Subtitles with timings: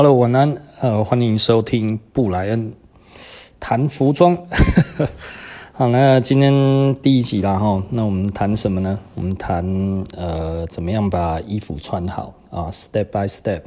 [0.00, 2.72] Hello，晚安，呃，欢迎收听布莱恩
[3.58, 4.38] 谈服装。
[5.74, 8.96] 好，那今天第一集啦哈，那我们谈什么呢？
[9.16, 9.66] 我们谈
[10.16, 13.62] 呃，怎么样把衣服穿好啊，step by step。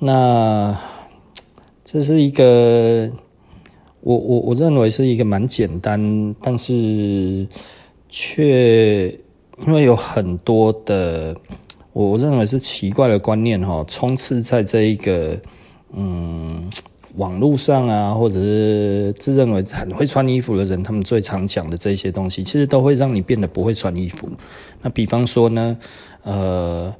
[0.00, 0.76] 那
[1.84, 3.08] 这是一个
[4.00, 7.46] 我我我认为是一个蛮简单，但是
[8.08, 9.08] 却
[9.64, 11.36] 因为有很多的
[11.92, 15.38] 我认为是奇怪的观念哈，充斥在这一个。
[15.92, 16.68] 嗯，
[17.16, 24.28] 网络上啊，或者是自认为很会穿衣服的人，他们最常讲的这些东西，其实都会让你变得不会穿衣服。
[24.80, 25.76] 那比方说呢，
[26.22, 26.94] 呃，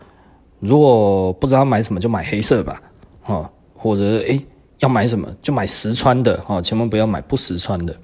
[0.59, 2.83] 如果不知道买什么，就买黑色吧，
[3.27, 4.45] 哦，或者诶
[4.81, 7.95] 要买什么就买实穿的，哦，千万不要买不实穿的。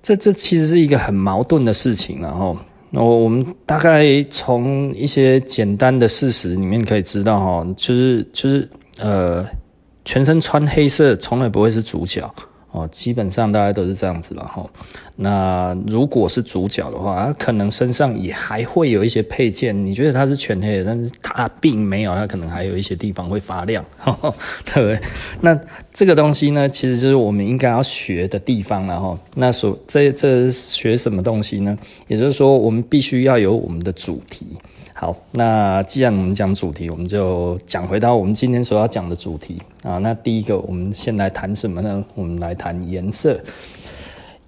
[0.00, 2.56] 这这其实是一个很矛盾的事情，然后，
[2.92, 8.68] 我我们大概从一些简单的事实里面可以知道，哈，就是就是
[9.00, 9.44] 呃。
[10.04, 12.28] 全身穿黑色从来不会是主角
[12.72, 14.68] 哦，基本上大家都是这样子了哈。
[15.14, 25.00] 那如果是主角的话，可能身上也还会有一些配件，你觉得他是全黑的，但是他并没有，他可能还有一些地方会发亮， 呵呵对不对？
[25.40, 25.56] 那
[25.92, 29.16] 这个东西呢，其实就是我们应该要学的地方了哈。
[29.36, 31.78] 那所这这学什么东西呢？
[32.08, 34.48] 也就是说，我们必须要有我们的主题。
[34.96, 39.98] 好，那既然我们讲主题，我们就讲回到我们今天所要讲的主题啊。
[39.98, 42.02] 那第一个，我们先来谈什么呢？
[42.14, 43.38] 我们来谈颜色。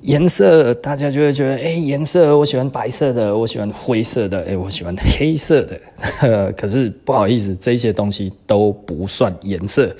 [0.06, 6.52] 颜色，大家就会觉得，哎、欸，颜色，我喜欢白色的，我喜欢灰色的，哎、我喜欢黑色的。
[6.56, 9.92] 可是不好意思，这些东西都不算颜色。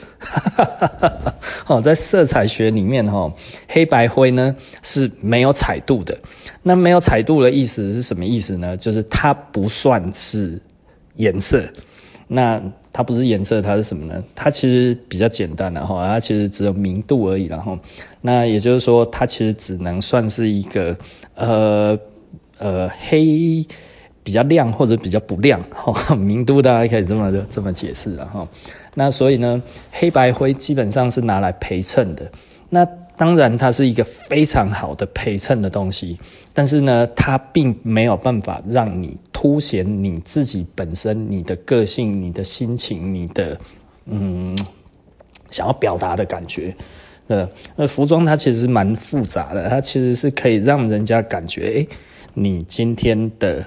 [1.67, 3.33] 哦，在色彩学里面，哈，
[3.67, 6.17] 黑白灰呢是没有彩度的。
[6.63, 8.77] 那没有彩度的意思是什么意思呢？
[8.77, 10.57] 就是它不算是
[11.17, 11.65] 颜色。
[12.29, 12.63] 那
[12.97, 14.25] 它不是颜色，它是什么呢？
[14.35, 17.79] 它其实比较简单的哈，它其实只有明度而已，然后
[18.23, 20.97] 那也就是说，它其实只能算是一个
[21.35, 21.99] 呃
[22.57, 23.63] 呃黑
[24.23, 28.49] 比较亮或者比较不亮哈， 明度大家可以这么这么解释，然后
[28.95, 29.63] 那所以呢，
[29.93, 32.27] 黑白灰基本上是拿来陪衬的。
[32.71, 36.19] 那当然，它是一个非常好的陪衬的东西，
[36.53, 43.59] 但是呢，它并没有办法让你凸显你自己本身、你的个性、你的心情、你的
[44.05, 44.57] 嗯
[45.51, 46.77] 想要表达的感觉。
[47.29, 51.89] 呃，那服装它其实蛮复杂的，它其实是可以让人家感觉，诶，
[52.35, 53.65] 你今天的。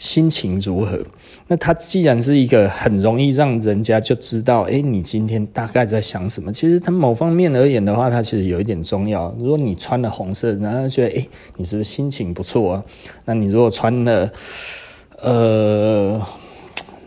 [0.00, 0.98] 心情如何？
[1.46, 6.50] 那它既然是一个很容易让人家就知道，诶，你今天大概在想什么？
[6.52, 9.32] 其实它某方面而言的话，它其实有一点重要。
[9.38, 11.28] 如果你穿了红色，然后觉得，诶，
[11.58, 12.84] 你是不是心情不错啊？
[13.26, 14.32] 那你如果穿了，
[15.20, 16.22] 呃，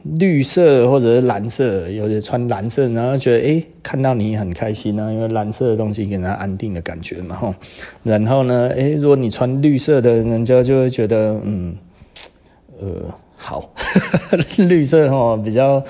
[0.03, 7.56] 绿色或者是蓝色，有些穿蓝色，然后觉得，诶，看到你很开心啊，因为蓝色的东西给人家安定的感觉嘛，吼。
[8.03, 11.76] 然后呢，诶，如果你穿绿色的，人家就会觉得，嗯。
[12.84, 13.70] 呃，好，
[14.68, 15.82] 绿色哈比较，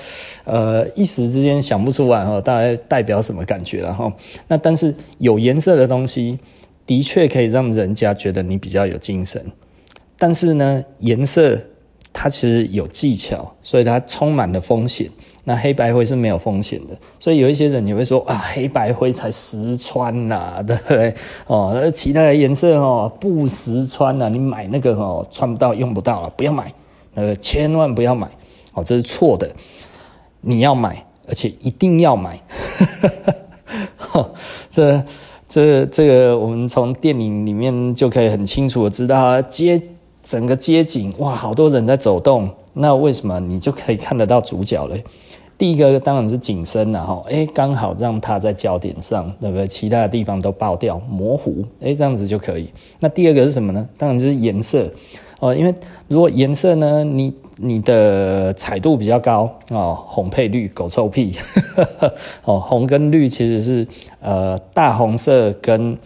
[0.44, 4.12] 呃，一时之间想不出来哈，大概代表什么感觉了哈。
[4.46, 6.38] 那但是有颜色的东西，
[6.86, 9.44] 的确可以让人家觉得你比较有精神。
[10.16, 11.58] 但是呢，颜色
[12.12, 15.10] 它其实有技巧，所以它充满了风险。
[15.46, 21.14] 那黑白灰是没有风险的，所以有一些人也会说啊，黑白灰才实穿呐，对不对？
[21.48, 26.72] 哦，那其他的颜色哦不实穿呐，你买那个哦穿不到用不到了，不要买。
[27.14, 28.28] 呃，千万不要买
[28.74, 29.50] 哦，这是错的。
[30.40, 32.38] 你要买，而且一定要买。
[34.70, 35.02] 这、
[35.48, 39.80] 这、这个，我们从电影里面就可以很清楚的知道，街
[40.22, 42.50] 整个街景哇，好多人在走动。
[42.74, 45.02] 那为什么你就可以看得到主角嘞？
[45.56, 49.68] 第一个当然是景深了哈，诶，刚好让它在焦点上，对不对？
[49.68, 52.68] 其他的地方都爆掉、模糊，诶，这样子就可以。
[52.98, 53.88] 那第二个是什么呢？
[53.96, 54.90] 当然就是颜色。
[55.40, 55.74] 哦，因为
[56.08, 61.36] 如果颜色呢，你你的彩度比较高哦，红配绿，狗臭屁。
[62.44, 63.86] 哦，红跟绿其实是
[64.20, 65.98] 呃大红色跟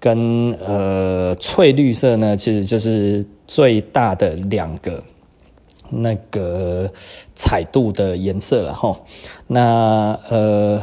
[0.00, 5.02] 跟呃翠绿色呢，其实就是最大的两个
[5.90, 6.90] 那个
[7.34, 8.96] 彩度的颜色了哈。
[9.46, 10.82] 那呃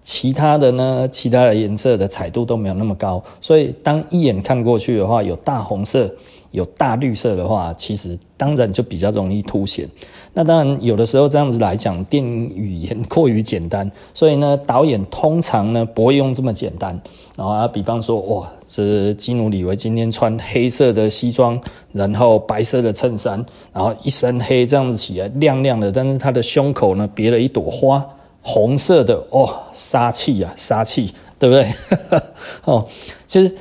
[0.00, 6.12] 其他的呢，其他的颜色的彩度都没有那么高，所以当一眼看过去的话，有大红色。
[6.52, 9.88] 有大绿色的话，其实当然就比较容易凸显。
[10.32, 16.98] 那当然有的时候这样子来讲，电影语言过于简单，所以呢，导演通常呢不会用这么简单。
[17.36, 21.60] 然后啊，比方说，哇，这基努李维今天穿黑色的西装，
[21.90, 28.06] 然后白色的衬衫，然后一身黑这样子起来亮亮的，但是他的胸口呢别了一朵花。
[28.42, 32.20] 红色的哦，杀气啊，杀气，对不对？
[32.64, 32.86] 哦，
[33.26, 33.54] 其实。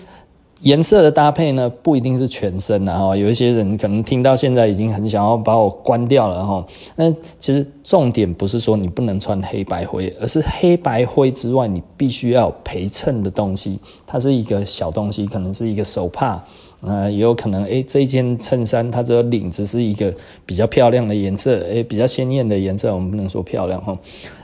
[0.61, 3.15] 颜色的搭配呢，不一定是全身的哈。
[3.15, 6.65] 有一些人可能听到现在已经很想要把我关掉了哈。
[6.95, 13.79] 那其实重点不是说你不能穿黑白灰，而是黑白灰之外，你必须要有陪衬的东西。
[14.05, 16.43] 它是一个小东西，可能是一个手帕。
[16.81, 20.11] 啊、呃，也有可能，诶、欸，这件衬衫它这个领子是一个
[20.47, 23.95] 比较漂亮的颜色，诶、比较鲜艳的颜色，我们不能说漂亮哈。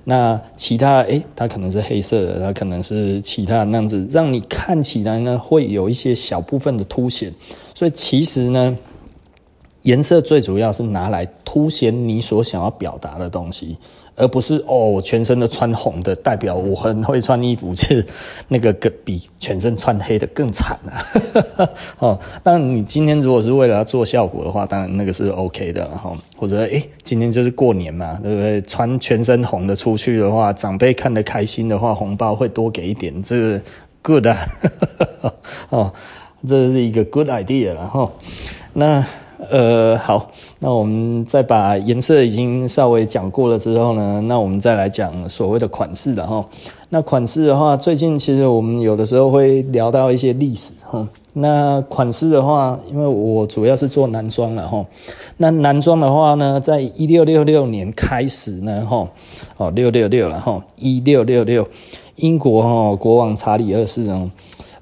[0.03, 7.33] 那其他，诶、它可能是黑色的，它可能是其他那样子，让你看起来呢会有一些小部分的凸显。
[7.73, 8.77] 所以其实呢，
[9.81, 13.77] 颜色最主要是拿来凸显你所想要表达的东西。
[14.17, 18.03] 而不是哦，我全身都穿红的，代表我很会穿衣服，其实
[18.47, 21.69] 那个更比全身穿黑的更惨啊！
[21.99, 26.11] 哦，那你今天如果是为了要做效果的话，当然那个是 OK 的哈。
[26.35, 28.59] 或者诶、欸，今天就是过年嘛，对不对？
[28.63, 33.61] 穿全身红的出去的话，长辈看得开心的话，红包会多给一点，这个
[34.01, 34.37] good 啊！
[35.69, 35.93] 哦，
[36.47, 38.11] 这是一个 good idea 然后
[38.73, 39.05] 那。
[39.51, 40.27] 呃，好，
[40.59, 46.43] 那我们再把颜色已经稍微讲过了之后呢，那我们再来讲所谓的款式的哈。
[46.89, 51.07] 那款式的话，最近其实我们有的时候会聊到一些历史哈。
[51.33, 54.83] 那款式的话，因为我主要是做男装了哈。
[55.37, 59.07] 那男装的话呢，在一六六六年开始呢，哈，
[59.57, 61.67] 哦，六六六了哈，一六六六，
[62.15, 64.31] 英国哈国王查理二世呢。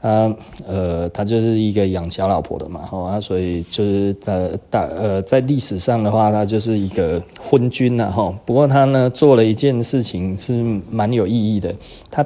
[0.06, 0.36] 他，
[0.68, 8.36] 呃，他就是一个养小老婆的嘛，吼啊，所以就是在大呃，在历史上的话，他就是一个昏君呐，吼。
[8.46, 10.54] 不过他呢，做了一件事情是
[10.92, 11.74] 蛮有意义的。
[12.12, 12.24] 他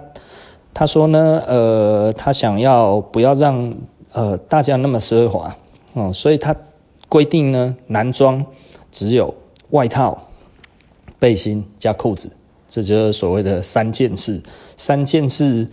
[0.74, 3.74] 他说呢，呃，他想要不要让
[4.12, 5.56] 呃大家那么奢华，
[5.94, 6.54] 哦，所以他
[7.08, 8.46] 规定呢，男装
[8.92, 9.34] 只有
[9.70, 10.22] 外套、
[11.18, 12.30] 背心加裤子，
[12.68, 14.42] 这就是所谓的三件事，
[14.76, 15.66] 三件事。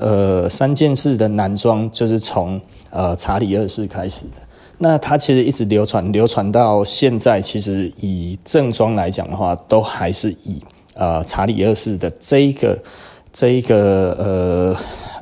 [0.00, 2.60] 呃，三件式的男装就是从
[2.90, 4.32] 呃查理二世开始的。
[4.78, 10.62] 那他其实一直流传，流传到现在，其实以正装来讲的话，都还是以
[10.94, 12.78] 呃查理二世的这一个
[13.32, 14.76] 这一个呃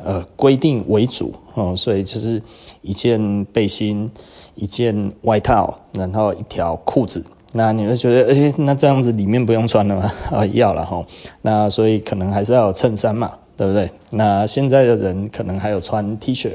[0.05, 1.75] 呃规定为主哦。
[1.75, 2.43] 所以就是
[2.82, 4.11] 一件背心，
[4.56, 7.25] 一件外套，然后一条裤子。
[7.52, 10.12] 那你会觉得，哎、那这样子里面不用穿了吗？
[10.31, 11.02] 啊， 要了哈。
[11.40, 13.32] 那所以可能还是要有衬衫嘛。
[13.56, 13.91] 对不对？
[14.11, 16.50] 那现在的人可能还有穿 T 恤，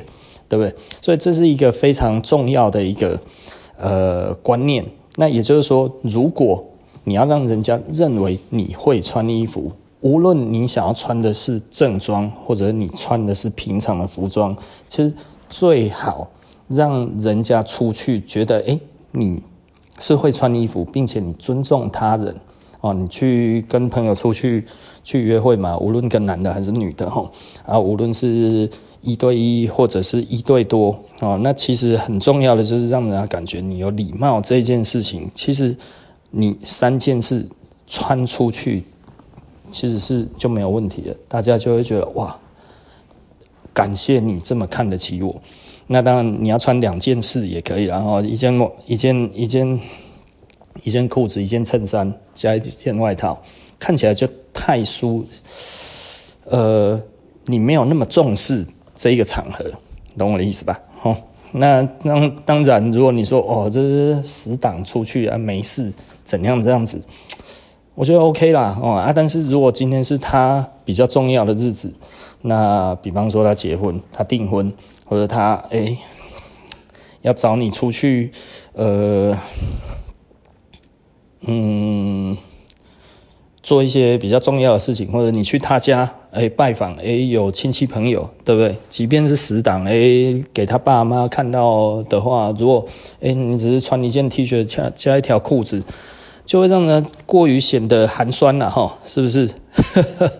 [0.48, 0.76] 对不对？
[1.02, 3.20] 所以这是一个非常重要的一个
[3.78, 4.86] 呃观念。
[5.16, 6.64] 那也就是说，如果
[7.04, 9.72] 你要让人家认为你会穿衣服，
[10.02, 14.56] 无论你想要穿的是正装，或者你穿的是平常的服装，
[14.88, 15.14] 其实
[15.50, 16.30] 最好
[16.68, 18.80] 让人家出去觉得，诶，
[19.12, 19.42] 你
[20.00, 22.36] 是会穿衣服，并且你尊重他人。
[22.80, 24.66] 哦，你去跟朋友出去
[25.04, 27.30] 去约会嘛，无论跟男的还是女的哈，
[27.66, 28.70] 啊，无论是
[29.02, 35.30] 一对一或者是一对多哦，那其实很重要的就是让人家感觉你有礼貌这件事情。
[35.34, 35.76] 其实
[36.30, 37.48] 你三件事
[37.88, 38.84] 穿出去，
[39.72, 42.38] 其实是就没有问题的，大家就会觉得哇，
[43.74, 45.42] 感谢你这么看得起我。
[45.88, 49.80] 那当然你要穿两件事也可以，然后一件一件一件。
[50.84, 53.40] 一件裤子，一件衬衫，加一件外套，
[53.78, 55.26] 看起来就太舒。
[56.46, 57.02] 呃，
[57.46, 59.66] 你没有那么重视这一个场合，
[60.18, 60.80] 懂我的意思吧？
[61.04, 61.16] 哦，
[61.54, 67.02] 那当当然，如果你说哦，这是死党出去啊，没事，怎样这样子，
[67.96, 71.94] 我觉得 OK 啦，哦啊，但是如果今天是他比较重要的日子，
[72.42, 74.74] 那比方说他结婚，他订婚，
[75.06, 75.98] 或者他哎、
[77.22, 78.32] 要找你出去，
[78.74, 79.38] 呃。
[81.44, 82.38] 嗯，
[83.64, 88.76] 做一些比较重要的事情，或者你去他家，哎，拜访，哎，有亲戚朋友，对不对？
[88.90, 89.94] 即便是死党，哎，
[90.54, 92.86] 给他爸妈看到的话，如果，
[93.22, 95.84] 哎，你只是穿一件 T 恤加加一条裤子，
[96.44, 99.50] 就会让人过于显得寒酸了，哈，是不是？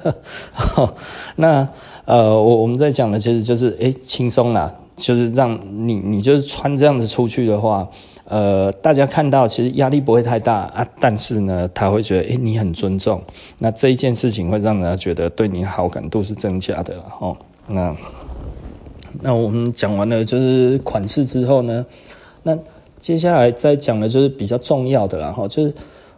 [1.36, 1.68] 那
[2.06, 7.90] 呃，我我们在讲的其实就是，哎，轻松啦，就是让你你就是穿这样子出去的话。
[8.26, 13.22] 呃，大家看到其实压力不会太大啊，但是呢，他会觉得，诶，你很尊重，
[13.58, 17.36] 那这一件事情会让人家觉得对你好感度是增加的哦。
[17.68, 17.94] 那
[19.22, 21.86] 那我们讲完了就是款式之后呢，
[22.44, 22.58] 那
[23.02, 25.74] 接下来再讲的就是比较重要的了哈，就是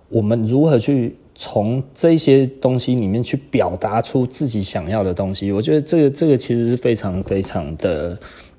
[0.10, 5.52] 我们如何去从这些东西里面去表达出自己想要的东西。
[5.52, 8.16] 我觉得这个这个其实是非常非常的。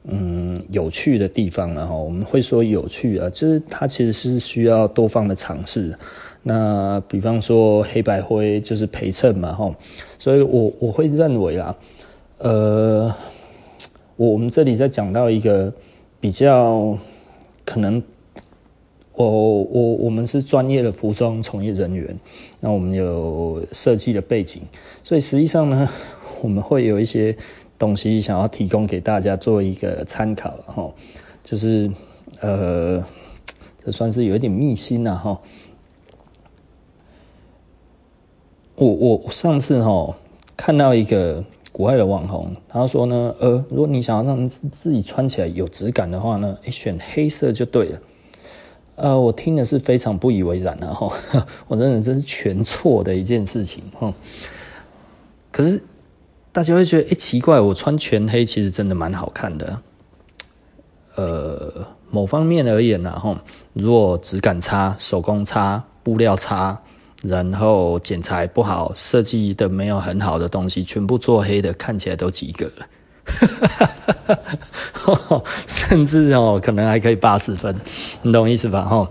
[0.06, 5.96] 嗯，有趣的地方了哈，我们会说有趣啊，就是它其实是需要多方的尝试。
[6.42, 9.75] 那比方说黑白灰就是陪衬嘛，哈，
[10.18, 11.75] 所以我我会认为啦，
[12.37, 13.14] 呃，
[14.16, 15.73] 我们这里在讲到一个
[16.20, 16.99] 比较
[17.64, 18.02] 可能，
[19.14, 22.14] 我我我们是专业的服装从业人员，
[22.61, 24.61] 那我们有设计的背景，
[25.02, 25.88] 所以实际上呢，
[26.42, 27.34] 我们会有一些
[27.78, 30.93] 东西想要提供给大家做一个参考，哈，
[31.43, 31.90] 就是
[32.40, 33.04] 呃，
[33.85, 35.40] 这算是有一点秘辛了，哈。
[38.76, 40.16] 我我上次哈
[40.57, 48.00] 看到一个国外的网红，他说呢，呃，如果你想要让自己穿起来有质感的话呢，选黑色就对了。
[48.97, 51.12] 呃，我听的是非常不以为然的哈，
[51.66, 54.12] 我真的这是全错的一件事情哈。
[55.52, 55.81] 可是
[56.54, 59.80] 大家会觉得，哎，奇怪，我穿全黑其实真的蛮好看的。
[61.16, 63.37] 呃，某方面而言呢，哈，
[63.73, 66.80] 如果质感差、手工差、布料差。
[67.23, 72.87] 然后剪裁不好，设计的没有很好的东西，全部做黑的，看起来都及格了，
[75.66, 77.75] 甚至哦，可能还可以八十分，
[78.20, 78.82] 你懂意思吧？
[78.82, 79.11] 哈，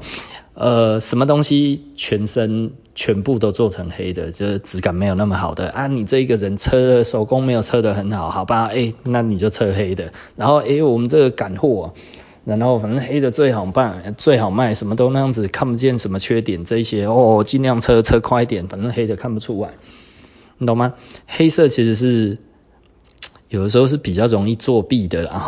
[0.53, 5.88] 呃，什么东西全身全部都做成黑的，就是质感没有那么好的啊？
[5.88, 8.65] 你这一个人车手工没有车的很好，好吧？
[8.67, 10.12] 哎，那你就车黑的。
[10.35, 11.93] 然后哎，我们这个赶货。
[12.45, 19.69] 然后反正黑的最好办，最好卖，什么都那样子，看不见什么缺点，这些哦，尽量车车快一点，反正黑的看不出来，
[20.57, 20.93] 你懂吗？
[21.25, 22.38] 黑色其实是
[23.53, 25.48] 有的时候是比较容易作弊的啦，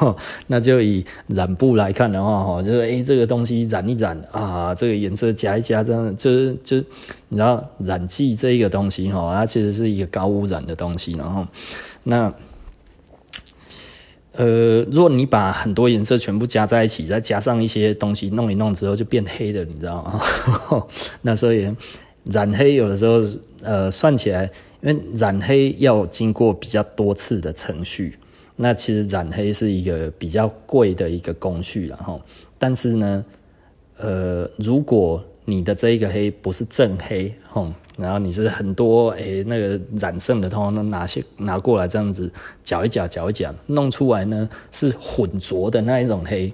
[0.46, 6.84] 那就以染布来看的话，哈，就是诶这个东西染一染啊，这个颜色加一加，这样就是就是
[7.30, 11.46] 你知道染剂这一个东西哈，它其实是一个高污染的东西，然后
[12.02, 12.30] 那。
[14.38, 20.20] 呃，如果你把很多颜色全部加在一起，再加上一些东西弄一弄之后，就变黑的，你知道吗？
[21.22, 21.74] 那所以
[22.24, 23.22] 染黑有的时候，
[23.62, 24.50] 呃，算起来，
[24.86, 28.16] 因为染黑要经过比较多次的程序，
[28.54, 32.22] 那其实染黑是一个比较贵的一个工序，然后，
[32.56, 33.24] 但是呢，
[33.96, 37.72] 呃，如果你的这一个黑不是正黑，吼。
[37.98, 42.30] 然后你是很多诶、那个染色的，通通都拿去拿过来这样子
[42.62, 46.52] 搅一搅，搅一搅，弄出来呢是混浊的那一种黑，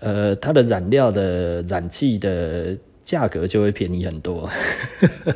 [0.00, 4.48] 呃，它的染料的染剂的价格就会便宜很多，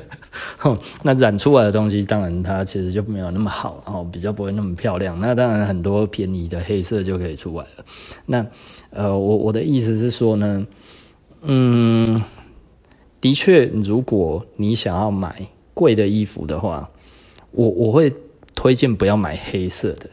[1.02, 5.20] 那染出来的东西当然它其实就没有那么好，然后比较不会那么漂亮。
[5.20, 7.84] 那当然很多便宜的黑色就可以出来了。
[8.26, 8.46] 那
[8.90, 10.66] 呃，我我的意思是说呢，
[11.42, 12.22] 嗯。
[13.20, 15.44] 的确，如果你想要买
[15.74, 16.88] 贵的衣服的话，
[17.50, 18.14] 我我会
[18.54, 20.08] 推荐不要买黑色的，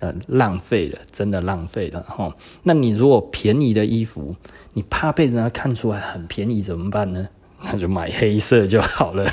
[0.00, 2.34] 呃，浪费了，真的浪费了哈。
[2.64, 4.34] 那你如果便宜的衣服，
[4.72, 7.28] 你怕被人家看出来很便宜怎么办呢？
[7.62, 9.30] 那就买黑色就好了，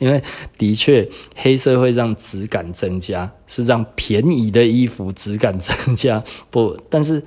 [0.00, 0.20] 因为
[0.58, 7.22] 的确黑色会让质感增加，是让便宜的衣服质感增加， 不，但是。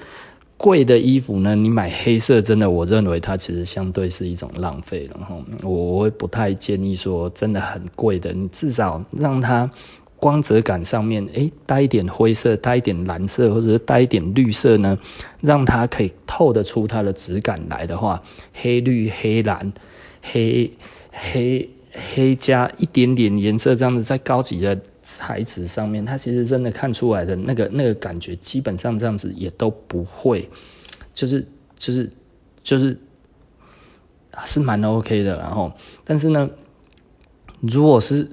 [0.62, 5.38] 贵的衣服呢，你买黑色，真的，我认为它其实相对是一种浪费了哈。
[5.64, 9.72] 我会不太建议说真的很贵的，你至少让它
[10.20, 14.98] 光泽感上面，诶，带一点灰色，带一点蓝色，或者是带一点绿色呢，
[15.42, 18.22] 让它可以透得出它的质感来的话，
[18.54, 19.72] 黑绿、黑蓝、
[20.22, 20.72] 黑
[21.12, 24.80] 黑黑加一点点颜色，这样子在高级的。
[25.02, 30.48] 材质上面，它其实真的看出来的那个那个感觉，基本上这样子也都不会，
[31.16, 31.44] 就是
[31.80, 32.12] 就是
[32.62, 32.96] 就是
[34.46, 35.38] 是蛮 OK 的。
[35.38, 35.72] 然后，
[36.04, 36.48] 但是呢，
[37.62, 38.30] 如果是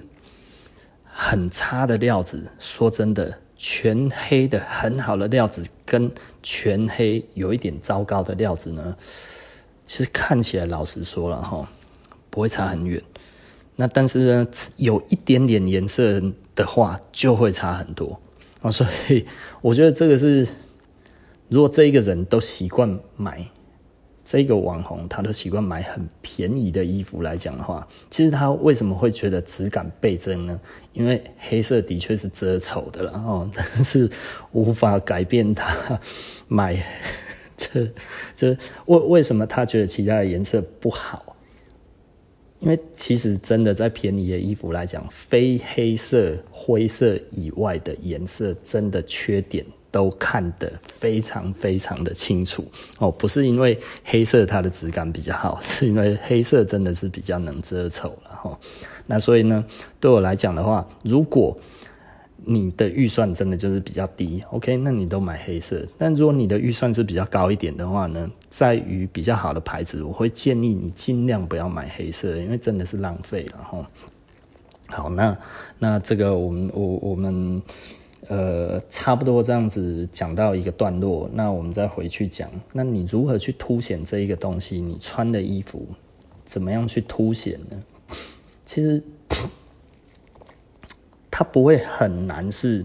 [1.19, 8.95] 很差的料子，说真的，全黑的很好的料子，跟全黑有一点糟糕的料子呢，
[9.87, 11.67] 其实看起来，老实说了哈，
[12.29, 13.03] 不会差很远。
[13.77, 14.47] 那但是呢，
[14.77, 16.21] 有一点点颜色
[16.55, 18.21] 的话，就会差很多
[18.61, 18.71] 啊。
[18.71, 19.25] 所以
[19.63, 20.47] 我觉得这个是，
[21.49, 23.43] 如果这一个人都习惯买
[24.27, 30.61] 这个网红，他都习惯买很便宜的衣服来讲的话，其实他为什么会觉得质感倍增呢？
[30.93, 34.11] 因为黑色的确是遮丑的，然后 但是
[34.51, 35.99] 无法改变他
[36.49, 36.77] 买
[37.57, 37.89] 这
[38.35, 38.49] 这
[38.87, 41.37] 为为什么他觉得其他的颜色不好？
[42.59, 49.65] 因为其实真的在便宜的衣服来讲，非黑色、灰色以外的颜色，真的缺点
[49.97, 52.63] 都看得非常非常的清楚
[52.99, 53.11] 哦。
[53.11, 58.59] 不是因为黑色它的质感比较好， 是因为黑色真的是比较能遮丑了哈。
[59.07, 59.65] 那所以呢，
[59.99, 61.57] 对我来讲的话，如果
[62.45, 65.83] 你的预算真的就是比较低，OK，那你都买黑色。
[65.97, 73.91] 但如果你的预算是比较高一点的话呢，在于比较好的牌子，我会建议你尽量不要买黑色，因为真的是浪费了哈。
[74.89, 75.37] 好，那
[75.79, 77.61] 那这个我们我我们
[78.29, 84.81] 呃差不多这样子讲到一个段落，那我们再回去讲，那你如何去凸显这一个东西？
[84.81, 85.87] 你穿的衣服
[86.45, 87.83] 怎么样去凸显呢？
[88.65, 89.03] 其实。
[91.39, 92.83] 它不会很难，是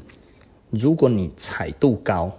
[0.71, 2.29] 如果你彩度高，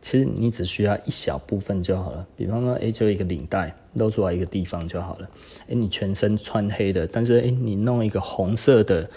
[0.00, 2.26] 其实你只需要一小部分就好了。
[2.36, 5.30] 比方说，哎，就一个领带露出来一个地方就好了。
[5.68, 9.08] 哎，你全身穿黑的，但是哎，你弄一个红色的、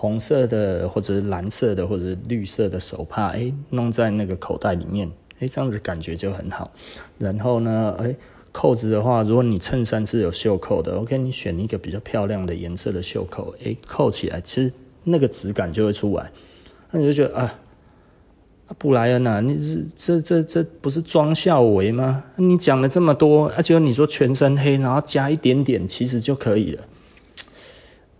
[0.00, 5.06] 红色的或者是蓝色的或者是绿色的手帕，哎，弄在那个口袋里面，
[5.40, 6.70] 哎，这样子感觉就很好。
[7.18, 8.16] 然后呢，哎，
[8.50, 14.72] 扣子的话，如果你衬衫是有袖扣的，OK，你选一个比较漂亮的颜色的袖扣，哎，扣起来其实。
[15.04, 16.30] 那个质感就会出来，
[16.90, 17.58] 那你就觉得啊，
[18.76, 19.56] 布莱恩啊，你
[19.96, 22.22] 这这这这不是装孝为吗？
[22.36, 26.84] 你讲了这么多，而且你说全身黑，然后加一点点，其实就可以了。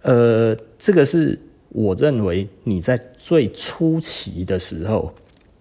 [0.01, 1.39] 呃，这个是
[1.71, 5.13] 我认为你在最初期的时候，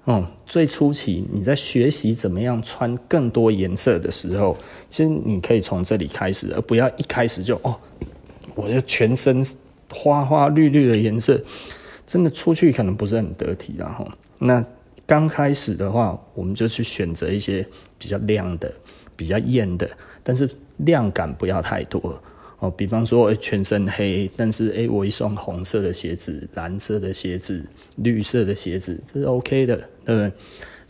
[0.06, 4.58] 嗯，最初期你在学习怎么样穿更多颜色的时候，
[4.90, 7.76] 其实你可以从这里开始，而不要一开始就哦，
[8.56, 9.44] 我就全身。
[9.92, 11.42] 花花绿绿的颜色，
[12.06, 14.64] 真的出去可能不是很得体，然后那
[15.08, 17.66] 刚开始的话，我们就去选择一些
[17.98, 18.72] 比较亮的、
[19.16, 19.90] 比较艳的，
[20.22, 20.48] 但是
[20.78, 22.00] 亮感不要太多
[22.60, 22.72] 哦。
[22.72, 27.64] 比方说，全身黑，但是诶，我一双红色的鞋子、蓝色的鞋子、
[27.98, 29.76] 绿色的鞋子，这是 OK 的，
[30.06, 30.32] 对不对？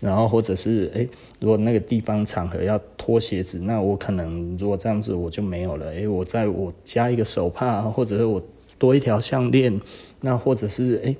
[0.01, 1.07] 然后或者是诶，
[1.39, 5.87] 如果那个地方场合要脱鞋子，那我可能如果这样子我就没有了。
[5.91, 8.41] 诶，我在我加一个手帕，或者是我。
[8.79, 9.77] 多一条项链，
[10.21, 11.13] 那或者是诶、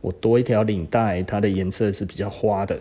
[0.00, 2.76] 我多一条领带，它的颜色是比较花的，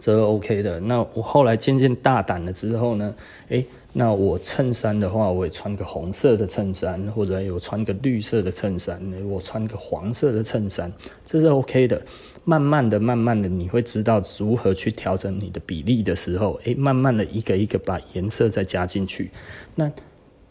[0.00, 0.80] 这 OK 的。
[0.80, 3.14] 那我后来渐渐大胆了之后呢，
[3.50, 10.92] 诶、那我衬衫的话，我也穿个红色的衬衫，或者有穿个绿色的衬衫，我穿个黄色的衬衫，
[11.24, 12.00] 这是 OK 的。
[12.44, 19.30] 慢慢的、慢慢的，你会知道如何去调整你的比例的时候，诶、慢慢的一个一个把颜色再加进去，
[19.74, 19.90] 那。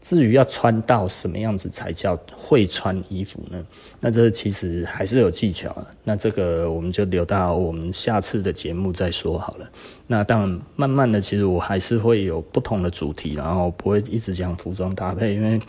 [0.01, 3.63] 至于要穿到什么样子才叫会穿衣服呢？
[3.99, 5.85] 那这其实还是有技巧的。
[6.03, 9.69] 那这个我们就留到我们下次的节目再说好了。
[10.07, 15.59] 那当然，慢慢的，其实我还是会有不同的主题，然后不会一直讲服装搭配，因为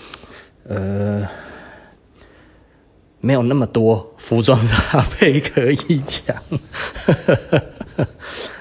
[0.66, 1.28] 呃，
[3.22, 6.36] 没有那么多服装搭配可以讲。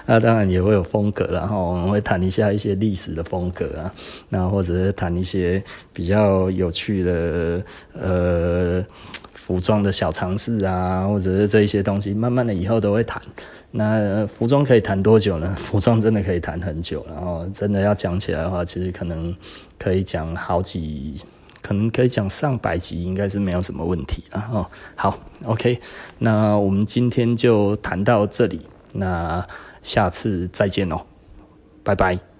[0.05, 3.91] 那 当然也会有风格，然后我们会谈一下一些历史的风格啊，
[4.29, 8.85] 那或者是谈一些比较有趣的呃
[9.33, 13.19] 服装的小常识啊，或者是这一些东西，慢慢的以后都会谈。
[13.71, 15.47] 那服装可以谈多久呢？
[15.57, 19.35] 服装真的可以谈很久，然后真的要讲起来的话，其实可能
[19.79, 21.15] 可以讲好几，
[21.61, 24.49] 可能可以讲上百集，应该是没有什么问题了。
[24.51, 25.79] 哦，好，OK，
[26.17, 28.61] 那我们今天就谈到这里。
[28.93, 29.45] 那
[29.81, 31.01] 下次再见哦，
[31.83, 32.30] 拜拜。